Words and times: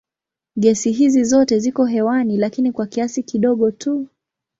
Gesi 0.57 0.91
hizi 0.91 1.23
zote 1.23 1.59
ziko 1.59 1.85
hewani 1.85 2.37
lakini 2.37 2.71
kwa 2.71 2.87
kiasi 2.87 3.23
kidogo 3.23 3.71
tu. 3.71 4.07